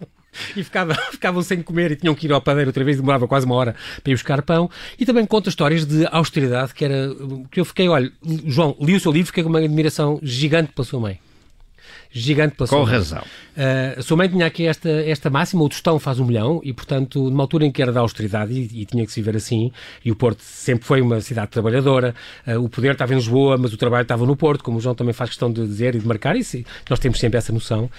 [0.54, 3.46] E ficava, ficavam sem comer e tinham que ir ao padeiro outra vez, demorava quase
[3.46, 4.70] uma hora para ir buscar pão.
[4.98, 7.08] E também conta histórias de austeridade, que era
[7.50, 8.12] que eu fiquei, olha,
[8.44, 11.18] João, li o seu livro, fiquei com uma admiração gigante pela sua mãe
[12.10, 13.22] gigante pela Com razão.
[13.56, 16.72] Uh, a sua mãe tinha aqui esta, esta máxima, o tostão faz um milhão, e
[16.72, 19.72] portanto, numa altura em que era da austeridade, e, e tinha que se ver assim,
[20.04, 22.14] e o Porto sempre foi uma cidade trabalhadora,
[22.46, 24.94] uh, o poder estava em Lisboa, mas o trabalho estava no Porto, como o João
[24.94, 27.90] também faz questão de dizer e de marcar, isso nós temos sempre essa noção.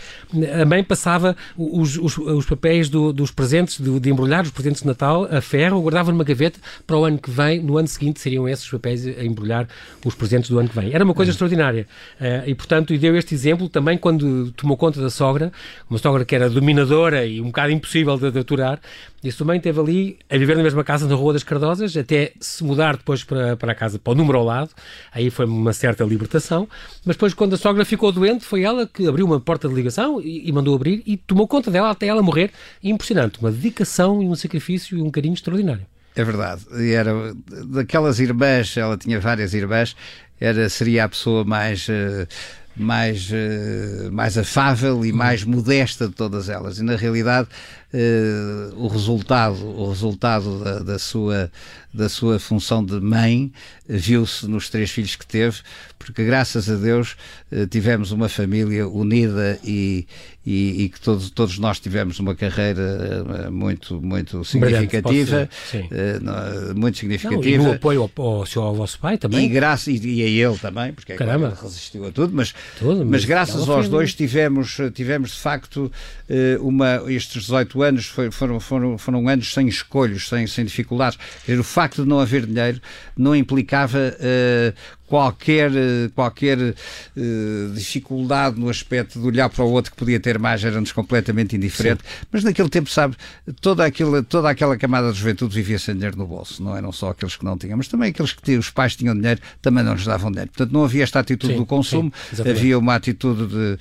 [0.62, 4.82] A mãe passava os, os, os papéis do, dos presentes, de, de, embrulhar os presentes
[4.82, 8.20] de Natal a ferro, guardava numa gaveta para o ano que vem, no ano seguinte
[8.20, 9.68] seriam esses papéis a embrulhar
[10.06, 10.94] os presentes do ano que vem.
[10.94, 11.34] Era uma coisa uhum.
[11.34, 11.88] extraordinária.
[12.20, 15.52] Uh, e portanto, e deu este exemplo também quando tomou conta da sogra,
[15.90, 18.80] uma sogra que era dominadora e um bocado impossível de, de aturar,
[19.24, 21.96] e a sua mãe esteve ali a viver na mesma casa na Rua das Cardosas,
[21.98, 24.70] até se mudar depois para, para a casa, para o número ao lado,
[25.12, 26.68] aí foi uma certa libertação,
[27.06, 30.22] mas depois quando a sogra ficou doente, foi ela que abriu uma porta de ligação
[30.22, 32.52] e, e mandou abrir e tomou conta dela até ela morrer,
[32.84, 35.86] impressionante, uma dedicação e um sacrifício e um carinho extraordinário.
[36.18, 36.66] É verdade.
[36.80, 37.14] E era
[37.68, 39.96] daquelas irmãs, ela tinha várias irmãs,
[40.40, 41.88] era, seria a pessoa mais.
[41.88, 42.28] Uh,
[42.78, 46.80] mais, uh, mais afável e mais modesta de todas elas.
[46.80, 47.48] E na realidade
[47.94, 51.52] uh, o resultado, o resultado da, da, sua,
[51.94, 53.52] da sua função de mãe
[53.88, 55.58] viu-se nos três filhos que teve,
[55.98, 57.16] porque graças a Deus
[57.52, 60.06] uh, tivemos uma família unida e,
[60.46, 65.50] e, e, que todos, todos nós tivemos uma carreira muito, muito significativa,
[66.76, 67.42] muito significativa.
[67.42, 69.46] Não, e no apoio ao, ao, seu, ao vosso pai também.
[69.46, 71.52] E, graça, e, e a ele também, porque é Caramba.
[71.52, 75.92] Claro, resistiu a tudo, mas, tudo, mas, mas graças aos dois tivemos, tivemos de facto
[76.62, 81.18] uma, estes 18 anos foi, foram, foram, foram anos sem escolhos, sem, sem dificuldades.
[81.48, 82.82] o facto de não haver dinheiro
[83.16, 84.74] não implicava uh,
[85.08, 85.72] qualquer,
[86.14, 90.92] qualquer uh, dificuldade no aspecto de olhar para o outro que podia ter mais era-nos
[90.92, 92.04] completamente indiferente.
[92.04, 92.28] Sim.
[92.32, 93.16] Mas naquele tempo, sabe,
[93.62, 96.62] toda aquela, toda aquela camada de juventude vivia sem dinheiro no bolso.
[96.62, 99.16] Não eram só aqueles que não tinham, mas também aqueles que tinham, os pais tinham
[99.16, 100.52] dinheiro também não nos davam dinheiro.
[100.52, 103.78] Portanto, não havia esta atitude sim, do consumo, sim, havia uma atitude de,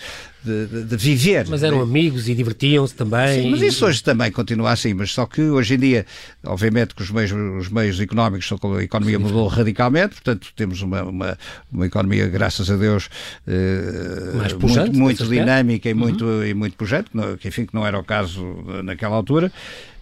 [0.47, 1.47] de, de, viver.
[1.49, 3.43] Mas eram amigos e divertiam-se também.
[3.43, 6.07] Sim, mas isso hoje também continua assim, mas só que hoje em dia,
[6.45, 11.39] obviamente que os meios, os meios económicos, a economia mudou radicalmente, portanto temos uma, uma,
[11.73, 13.09] uma economia, graças a Deus,
[13.47, 15.99] eh, pujante, muito, muito dinâmica e, uhum.
[15.99, 18.45] muito, e muito pujante, que, enfim, que não era o caso
[18.85, 19.53] naquela altura.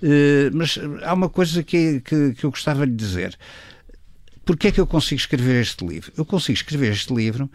[0.03, 3.37] Eh, mas há uma coisa que, que, que eu gostava de dizer.
[4.45, 6.13] Porquê é que eu consigo escrever este livro?
[6.17, 7.49] Eu consigo escrever este livro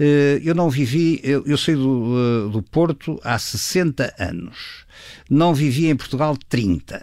[0.00, 4.86] eh, eu não vivi, eu, eu saí do, do Porto há 60 anos.
[5.28, 7.02] Não vivi em Portugal 30.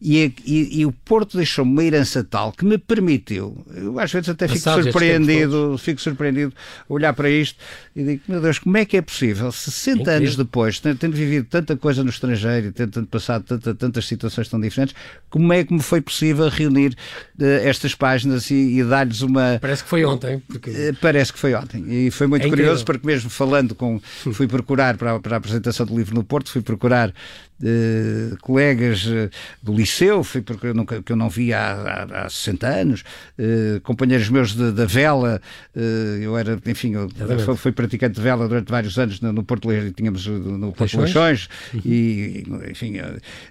[0.00, 4.28] E, e, e, o Porto deixou-me uma herança tal que me permitiu, eu às vezes
[4.28, 6.52] até fico surpreendido, fico surpreendido
[6.88, 7.58] olhar para isto
[7.96, 11.76] e digo, meu Deus, como é que é possível, 60 anos depois, tendo, vivido tanta
[11.76, 14.94] coisa no estrangeiro e tendo, tendo passado tanta, tantas situações tão diferentes,
[15.28, 16.94] como é que me foi possível reunir
[17.40, 19.58] uh, estas páginas e, e dar-lhes uma...
[19.60, 20.40] Parece que foi ontem.
[20.46, 20.70] Porque...
[20.70, 21.84] Uh, parece que foi ontem.
[21.88, 22.84] E foi muito é curioso, incrível.
[22.84, 24.00] porque mesmo falando com...
[24.32, 27.12] Fui procurar para para a apresentação do livro no Porto, fui procurar
[27.58, 32.26] de colegas eh, do liceu, fui porque eu nunca, que eu não via há, há,
[32.26, 33.04] há 60 anos,
[33.38, 35.40] uh, companheiros meus da vela,
[35.74, 37.08] uh, eu era, enfim, eu
[37.40, 41.00] fui, fui, praticante de vela durante vários anos no, no Porto Leiro, tínhamos no Porto
[41.00, 41.80] Leixões, uhum.
[41.84, 42.94] e, enfim,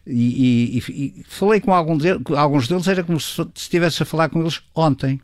[0.05, 4.29] e, e, e, falei com alguns deles, alguns deles, era como se estivesse a falar
[4.29, 5.19] com eles ontem.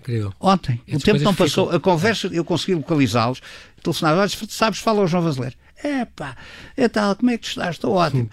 [0.00, 0.32] Incrível.
[0.40, 0.80] Ontem.
[0.88, 1.66] o tempo não passou.
[1.66, 1.76] Ficam...
[1.76, 3.42] A conversa, eu consegui localizá-los.
[3.82, 5.54] Telefonava, sabes, fala o João Vazeler.
[5.82, 6.36] É pá,
[6.76, 7.76] é tal, como é que tu estás?
[7.76, 8.30] Estou ótimo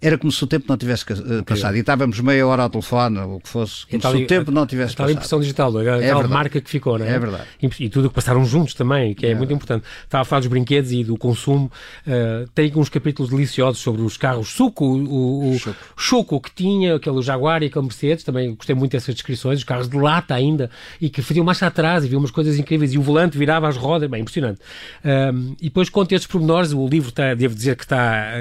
[0.00, 1.76] era como se o tempo não tivesse uh, passado.
[1.76, 4.64] E estávamos meia hora ao telefone, ou o que fosse, como se o tempo não
[4.64, 5.10] tivesse passado.
[5.10, 7.10] a impressão digital, a, é tal marca que ficou, não é?
[7.10, 7.44] É verdade.
[7.80, 9.84] E, tudo o que passaram juntos também, que é, é muito importante.
[10.04, 11.70] Estava a falar dos brinquedos e do consumo.
[12.06, 15.76] Uh, tem uns capítulos deliciosos sobre os carros suco, o, o choco.
[15.96, 18.22] choco que tinha, aquele Jaguar e aquele Mercedes.
[18.22, 19.58] Também gostei muito dessas descrições.
[19.58, 22.92] Os carros de lata ainda, e que faziam marcha atrás e viam umas coisas incríveis.
[22.92, 24.60] E o volante virava as rodas, bem, impressionante.
[25.04, 26.72] Uh, e depois conta esses pormenores.
[26.72, 28.34] O livro, está, devo dizer que está,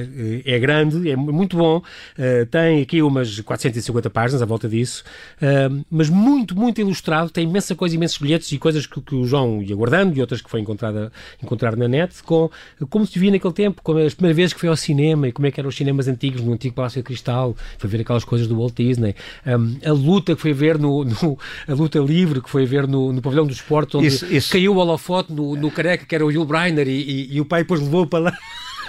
[0.46, 1.78] é grande, é muito bom.
[2.18, 5.04] Uh, tem aqui umas 450 páginas à volta disso,
[5.42, 7.30] uh, mas muito, muito ilustrado.
[7.30, 10.42] Tem imensa coisa, imensos bilhetes e coisas que, que o João ia guardando e outras
[10.42, 12.50] que foi encontrada, encontrar na net, com
[12.90, 15.48] como se via naquele tempo, como as primeiras vezes que foi ao cinema e como
[15.48, 18.48] é que eram os cinemas antigos, no antigo Palácio de Cristal, foi ver aquelas coisas
[18.48, 22.50] do Walt Disney, um, a luta que foi ver no, no, a luta livre que
[22.50, 24.52] foi ver no, no pavilhão do esporte, onde isso, isso.
[24.52, 27.46] caiu o holofote no, no careca que era o Yul Brynner e, e, e o
[27.46, 28.38] pai depois levou para lá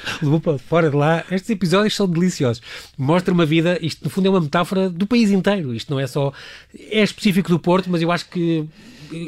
[0.22, 1.24] levou para fora de lá.
[1.30, 2.62] Estes episódios são deliciosos.
[2.96, 5.74] Mostra uma vida, isto no fundo é uma metáfora do país inteiro.
[5.74, 6.32] Isto não é só.
[6.90, 8.66] É específico do Porto, mas eu acho que.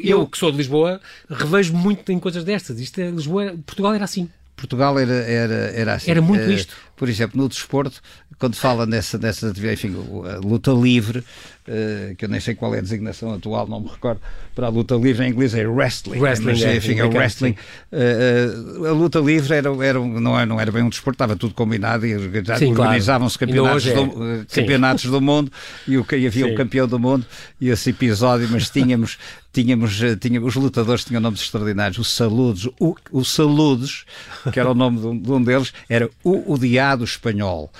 [0.03, 2.79] Eu, que sou de Lisboa, revejo muito em coisas destas.
[2.79, 4.29] Isto é, Lisboa, Portugal era assim.
[4.55, 6.11] Portugal era, era, era assim.
[6.11, 6.75] Era muito uh, isto.
[7.01, 7.99] Por exemplo, no desporto,
[8.37, 9.95] quando fala nessa, nessa enfim,
[10.31, 13.87] a luta livre, uh, que eu nem sei qual é a designação atual, não me
[13.87, 14.21] recordo,
[14.53, 16.19] para a luta livre em inglês é wrestling.
[16.19, 17.55] Wrestling, mas, é, enfim, é wrestling.
[17.91, 21.55] Uh, a luta livre era, era, não, era, não era bem um desporto, estava tudo
[21.55, 23.51] combinado e organizavam-se claro.
[23.51, 23.95] campeonatos, é.
[23.95, 25.51] do, campeonatos do mundo
[25.87, 27.25] e, o, e havia o um campeão do mundo
[27.59, 29.17] e esse episódio, mas tínhamos
[29.51, 31.97] tínhamos, tínhamos os lutadores tinham nomes extraordinários.
[31.97, 34.05] O Saludos, o, o Saludos,
[34.51, 36.53] que era o nome de um, de um deles, era o
[36.91, 37.71] odiado espanhol.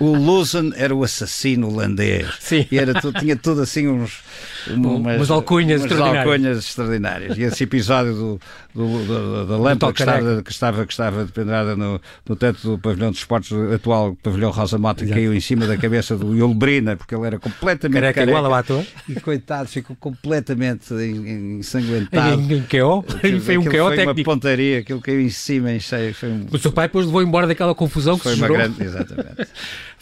[0.00, 2.28] O Luzon era o assassino holandês.
[2.40, 2.66] Sim.
[2.70, 4.20] E era tinha tudo assim uns
[4.66, 6.32] umas, umas alcunhas, umas extraordinárias.
[6.32, 7.38] alcunhas extraordinárias.
[7.38, 8.40] E esse episódio do,
[8.74, 12.78] do, do da lâmpada que estava, que estava, que estava dependrada no, no teto do
[12.78, 17.14] pavilhão de esportes atual, pavilhão Rosa Mota, caiu em cima da cabeça do Yulbrina, porque
[17.14, 18.20] ele era completamente careca.
[18.20, 18.38] careca.
[18.38, 18.84] igual ao ator.
[19.08, 22.40] E coitado, ficou completamente ensanguentado.
[22.40, 23.04] Em, em, KO?
[23.40, 24.10] Foi um KO técnico.
[24.12, 26.14] uma pontaria, aquilo caiu em cima em cheio.
[26.14, 26.46] Foi um...
[26.50, 28.51] O seu pai depois levou embora daquela confusão foi que se.
[28.52, 29.48] Grande, exatamente.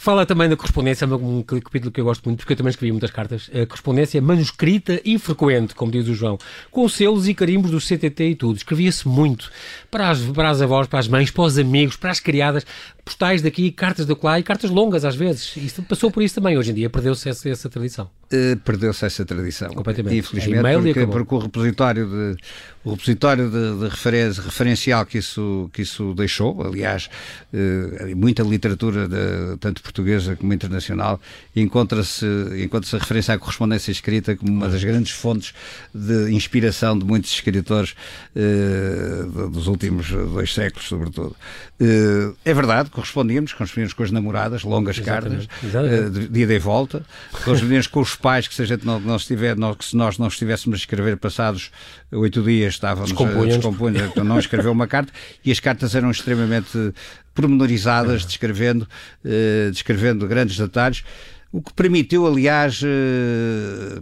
[0.02, 3.10] Fala também da correspondência, um capítulo que eu gosto muito, porque eu também escrevi muitas
[3.10, 3.50] cartas.
[3.52, 6.38] A correspondência manuscrita e frequente, como diz o João,
[6.70, 8.56] com selos e carimbos do CTT e tudo.
[8.56, 9.50] Escrevia-se muito
[9.90, 12.64] para as, para as avós, para as mães, para os amigos, para as criadas,
[13.04, 15.54] postais daqui, cartas de lá e cartas longas às vezes.
[15.58, 16.56] Isso passou por isso também.
[16.56, 18.08] Hoje em dia perdeu-se essa, essa tradição.
[18.32, 19.68] Uh, perdeu-se essa tradição.
[19.68, 20.16] Completamente.
[20.16, 22.36] Infelizmente, porque, porque, o repositório de
[22.82, 27.10] o repositório de, de referência, referencial que isso, que isso deixou, aliás,
[27.52, 31.20] uh, muita literatura, de, tanto portuguesa como internacional,
[31.54, 32.24] encontra-se
[32.62, 35.52] encontra a referência à correspondência escrita como uma das grandes fontes
[35.92, 37.94] de inspiração de muitos escritores
[38.36, 41.36] uh, dos últimos dois séculos, sobretudo.
[41.80, 45.48] Uh, é verdade, correspondíamos, correspondíamos com as namoradas, longas Exatamente.
[45.48, 46.18] cartas, Exatamente.
[46.18, 47.04] Uh, de ida e volta,
[47.44, 50.18] correspondíamos com os pais, que se a gente não, não estiver, não, que se nós
[50.18, 51.70] não estivéssemos a escrever passados
[52.12, 55.12] oito dias, estávamos a descompunhar, então não escreveu uma carta,
[55.44, 56.92] e as cartas eram extremamente
[57.34, 58.88] pormenorizadas, descrevendo,
[59.24, 61.04] uh, descrevendo grandes detalhes.
[61.52, 62.80] O que permitiu, aliás,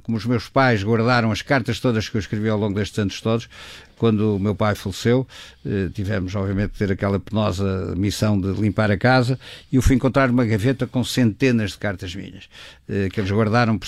[0.02, 3.22] como os meus pais guardaram as cartas todas que eu escrevi ao longo destes anos
[3.22, 3.48] todos,
[3.98, 5.26] quando o meu pai faleceu,
[5.66, 9.38] eh, tivemos, obviamente, de ter aquela penosa missão de limpar a casa
[9.70, 12.48] e eu fui encontrar uma gaveta com centenas de cartas minhas,
[12.88, 13.78] eh, que eles guardaram,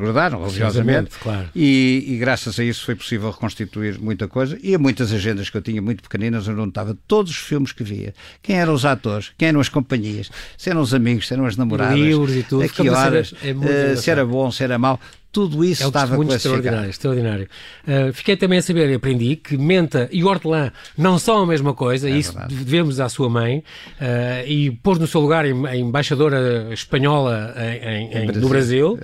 [0.00, 1.48] guardaram religiosamente, claro.
[1.54, 4.58] e, e, graças a isso foi possível reconstituir muita coisa.
[4.62, 7.84] E a muitas agendas que eu tinha muito pequeninas, onde estava todos os filmes que
[7.84, 11.46] via, quem eram os atores, quem eram as companhias, se eram os amigos, se eram
[11.46, 12.64] as namoradas, livros e tudo.
[12.64, 14.98] a que horas, é se era bom, se era mau
[15.32, 16.90] tudo isso é estava muito extraordinário.
[16.90, 17.48] extraordinário.
[17.88, 21.72] Uh, fiquei também a saber e aprendi que menta e hortelã não são a mesma
[21.72, 22.54] coisa, é isso verdade.
[22.54, 28.26] devemos à sua mãe, uh, e pôs no seu lugar a embaixadora espanhola em, em,
[28.26, 28.42] Brasil.
[28.42, 28.98] no Brasil,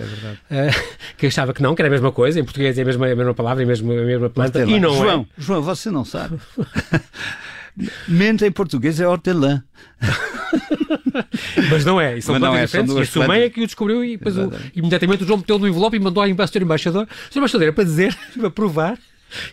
[0.50, 0.74] é uh,
[1.16, 3.16] que achava que não, que era a mesma coisa, em português é a mesma, a
[3.16, 5.42] mesma palavra, a mesma, a mesma planta, e não João, é.
[5.42, 6.38] João, você não sabe.
[8.06, 9.62] Menta em português é hortelã.
[11.70, 12.92] Mas não é, são Mas não é, diferentes.
[12.92, 15.38] São e a sua mãe é que o descobriu e depois o, imediatamente o João
[15.38, 17.08] meteu no envelope e mandou ao embaixador embaixador.
[17.34, 18.98] O embaixador era para dizer, para provar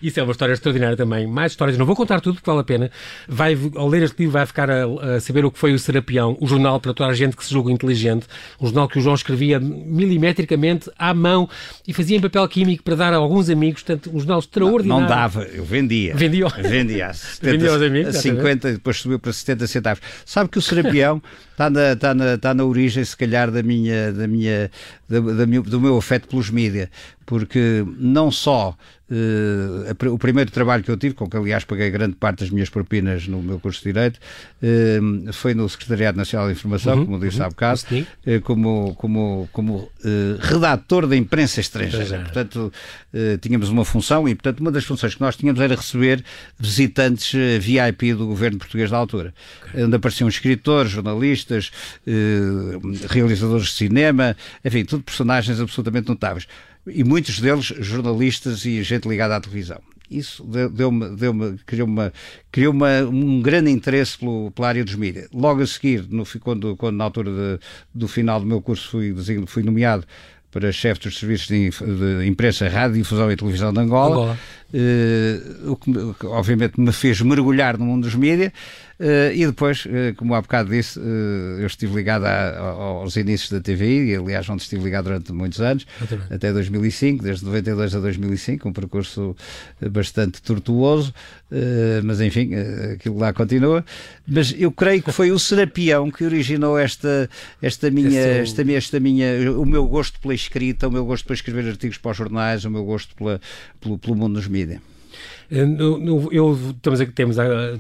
[0.02, 1.28] Isso é uma história extraordinária também.
[1.28, 2.92] Mais histórias, não vou contar tudo porque vale a pena.
[3.28, 6.38] Vai, ao ler este livro vai ficar a, a, saber o que foi o Serapião,
[6.40, 8.28] o jornal para toda a gente que se julga inteligente,
[8.60, 11.50] um jornal que o João escrevia milimetricamente à mão
[11.88, 14.88] e fazia em papel químico para dar a alguns amigos, portanto, um jornal extraordinário.
[14.88, 16.16] Não, não dava, eu vendia.
[16.16, 18.16] Vendia, vendia, a 70, vendia aos amigos.
[18.16, 20.04] A 50 e depois subiu para 70 centavos.
[20.26, 24.12] Sabe que o Serapião está na, está na, está na origem, se calhar, da minha,
[24.12, 24.70] da minha,
[25.08, 26.90] da, da, do meu afeto pelos mídias,
[27.26, 28.76] porque não só
[29.08, 33.28] o primeiro trabalho que eu tive, com que aliás paguei grande parte das minhas propinas
[33.28, 37.40] no meu curso de Direito, uh, foi no Secretariado Nacional de Informação, uhum, como disse
[37.40, 39.92] uhum, há bocado, uh, como, como, como
[40.40, 42.20] redator da imprensa estrangeira.
[42.20, 42.72] Portanto,
[43.42, 46.24] tínhamos uma função e, portanto, uma das funções que nós tínhamos era receber
[46.60, 49.34] visitantes VIP do governo português da altura,
[49.68, 49.84] okay.
[49.84, 51.72] onde apareciam escritores, jornalistas,
[53.10, 56.48] realizadores de cinema, enfim, tudo personagens absolutamente notáveis
[56.88, 59.80] e muitos deles jornalistas e gente ligada à televisão.
[60.10, 62.14] Isso deu-me, deu-me, criou, uma,
[62.52, 65.28] criou uma, um grande interesse pelo, pela área dos mídias.
[65.34, 67.60] Logo a seguir, no, quando, quando na altura de,
[67.94, 69.16] do final do meu curso fui,
[69.48, 70.06] fui nomeado
[70.52, 74.40] para chefe dos serviços de, de imprensa, rádio, difusão e televisão de Angola, Angola.
[74.74, 75.76] Uh, o
[76.14, 78.52] que obviamente me fez mergulhar no mundo dos mídias
[79.34, 83.60] e depois, uh, como há bocado disse, uh, eu estive ligado a, aos inícios da
[83.60, 85.86] TVI, e aliás onde estive ligado durante muitos anos,
[86.30, 89.36] até 2005, desde 92 a 2005, um percurso
[89.92, 91.14] bastante tortuoso,
[92.04, 92.52] mas enfim,
[92.94, 93.84] aquilo lá continua.
[94.28, 97.30] Mas eu creio que foi o Serapião que originou esta,
[97.62, 101.68] esta minha, esta, esta minha, o meu gosto pela escrita, o meu gosto para escrever
[101.68, 103.40] artigos para os jornais, o meu gosto pela,
[103.80, 104.80] pelo, pelo mundo dos mídias.
[105.52, 105.66] Eh,
[106.32, 107.36] eu, estamos, temos,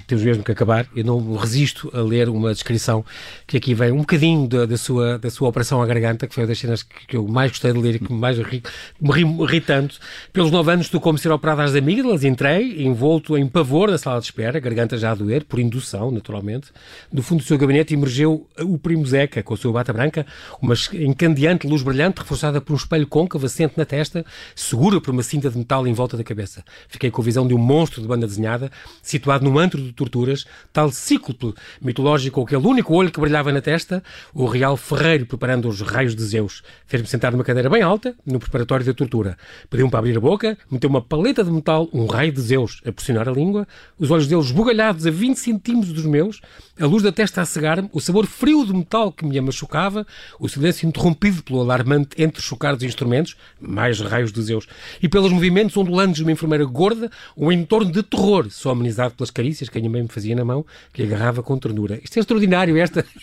[0.08, 0.88] temos mesmo que acabar.
[0.95, 3.04] Eu não resisto a ler uma descrição
[3.47, 6.43] que aqui vem um bocadinho da, da sua, da sua operação à garganta, que foi
[6.43, 8.63] uma das cenas que, que eu mais gostei de ler e que mais ri,
[8.99, 9.99] me ri, ri tanto.
[10.32, 14.19] Pelos nove anos, tu como ser operado às amígdalas, entrei envolto em pavor na sala
[14.19, 16.67] de espera, garganta já a doer, por indução, naturalmente.
[17.12, 20.25] Do fundo do seu gabinete emergeu o primo Zeca, com a sua bata branca,
[20.62, 24.25] uma encandeante luz brilhante, reforçada por um espelho côncavo assente na testa,
[24.56, 26.63] segura por uma cinta de metal em volta da cabeça.
[26.88, 30.45] Fiquei com a visão de um monstro de banda desenhada, situado num antro de torturas,
[30.71, 35.67] tal cíclope mitológico com aquele único olho que brilhava na testa, o real ferreiro preparando
[35.67, 36.63] os raios de Zeus.
[36.85, 39.37] Fez-me sentar numa cadeira bem alta, no preparatório da tortura.
[39.69, 42.91] Pediu-me para abrir a boca, meteu uma paleta de metal, um raio de Zeus, a
[42.91, 46.41] pressionar a língua, os olhos dele esbugalhados a 20 centímetros dos meus,
[46.79, 50.05] a luz da testa a cegar-me, o sabor frio do metal que me machucava,
[50.39, 54.67] o silêncio interrompido pelo alarmante entrechocar dos instrumentos, mais raios de Zeus,
[55.01, 59.31] e pelos movimentos ondulantes de uma enfermeira gorda, um entorno de terror, só amenizado pelas
[59.31, 61.99] carícias que a minha mãe me fazia na mão, que agarrava com ternura.
[62.03, 63.05] Isto é extraordinário, esta...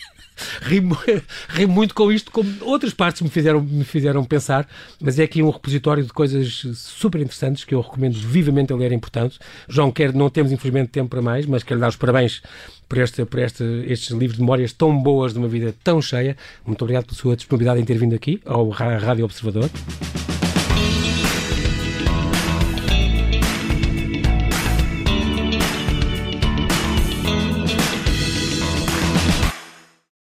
[0.63, 0.97] Rimo
[1.69, 4.67] muito com isto, como outras partes me fizeram, me fizeram pensar,
[4.99, 8.91] mas é aqui um repositório de coisas super interessantes que eu recomendo vivamente a ler,
[8.91, 9.37] importante.
[9.67, 12.41] João, quer, não temos infelizmente tempo para mais, mas quero dar os parabéns
[12.89, 16.35] por, este, por este, estes livros de memórias tão boas de uma vida tão cheia.
[16.65, 19.69] Muito obrigado pela sua disponibilidade em ter vindo aqui ao Rádio Observador.